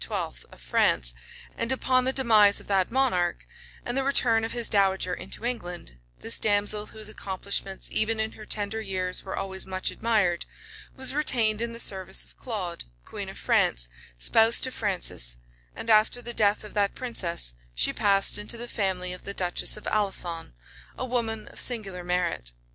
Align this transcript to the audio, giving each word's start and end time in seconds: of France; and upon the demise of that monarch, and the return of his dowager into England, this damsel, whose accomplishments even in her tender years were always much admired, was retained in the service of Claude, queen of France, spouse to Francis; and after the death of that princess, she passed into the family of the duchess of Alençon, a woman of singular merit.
of 0.09 0.47
France; 0.57 1.13
and 1.55 1.71
upon 1.71 2.05
the 2.05 2.11
demise 2.11 2.59
of 2.59 2.65
that 2.65 2.89
monarch, 2.89 3.45
and 3.85 3.95
the 3.95 4.03
return 4.03 4.43
of 4.43 4.51
his 4.51 4.67
dowager 4.67 5.13
into 5.13 5.45
England, 5.45 5.99
this 6.21 6.39
damsel, 6.39 6.87
whose 6.87 7.07
accomplishments 7.07 7.91
even 7.91 8.19
in 8.19 8.31
her 8.31 8.43
tender 8.43 8.81
years 8.81 9.21
were 9.23 9.37
always 9.37 9.67
much 9.67 9.91
admired, 9.91 10.43
was 10.95 11.13
retained 11.13 11.61
in 11.61 11.71
the 11.71 11.79
service 11.79 12.23
of 12.23 12.35
Claude, 12.35 12.85
queen 13.05 13.29
of 13.29 13.37
France, 13.37 13.89
spouse 14.17 14.59
to 14.59 14.71
Francis; 14.71 15.37
and 15.75 15.87
after 15.87 16.19
the 16.19 16.33
death 16.33 16.63
of 16.63 16.73
that 16.73 16.95
princess, 16.95 17.53
she 17.75 17.93
passed 17.93 18.39
into 18.39 18.57
the 18.57 18.67
family 18.67 19.13
of 19.13 19.21
the 19.23 19.35
duchess 19.35 19.77
of 19.77 19.83
Alençon, 19.83 20.53
a 20.97 21.05
woman 21.05 21.47
of 21.49 21.59
singular 21.59 22.03
merit. 22.03 22.53